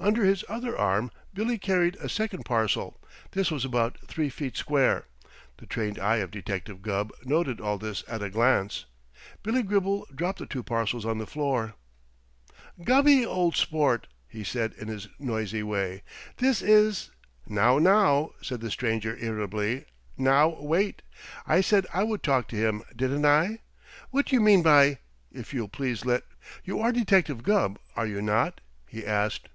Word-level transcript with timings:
Under 0.00 0.24
his 0.24 0.44
other 0.48 0.78
arm, 0.78 1.10
Billy 1.34 1.58
carried 1.58 1.96
a 1.96 2.08
second 2.08 2.44
parcel. 2.44 3.00
This 3.32 3.50
was 3.50 3.64
about 3.64 3.98
three 4.06 4.30
feet 4.30 4.56
square. 4.56 5.06
The 5.56 5.66
trained 5.66 5.98
eye 5.98 6.18
of 6.18 6.30
Detective 6.30 6.82
Gubb 6.82 7.10
noted 7.24 7.58
all 7.60 7.78
this 7.78 8.04
at 8.06 8.22
a 8.22 8.30
glance. 8.30 8.84
Billy 9.42 9.64
Gribble 9.64 10.06
dropped 10.14 10.38
the 10.38 10.46
two 10.46 10.62
parcels 10.62 11.04
on 11.04 11.18
the 11.18 11.26
floor. 11.26 11.74
"Gubby, 12.84 13.26
old 13.26 13.56
sport!" 13.56 14.06
he 14.28 14.44
said 14.44 14.72
in 14.74 14.86
his 14.86 15.08
noisy 15.18 15.64
way, 15.64 16.04
"this 16.36 16.62
is" 16.62 17.10
"Now, 17.48 17.80
now!" 17.80 18.34
said 18.40 18.60
the 18.60 18.70
stranger 18.70 19.16
irritably. 19.16 19.84
"Now, 20.16 20.62
wait! 20.62 21.02
I 21.44 21.60
said 21.60 21.88
I 21.92 22.04
would 22.04 22.22
talk 22.22 22.46
to 22.48 22.56
him, 22.56 22.84
didn't 22.94 23.24
I? 23.26 23.62
What 24.10 24.26
do 24.26 24.36
you 24.36 24.40
mean 24.40 24.62
by 24.62 24.98
if 25.32 25.52
you'll 25.52 25.66
please 25.66 26.04
let 26.04 26.22
you 26.62 26.78
are 26.80 26.92
Detective 26.92 27.42
Gubb, 27.42 27.80
are 27.96 28.06
you 28.06 28.22
not?" 28.22 28.60
he 28.86 29.04
asked. 29.04 29.48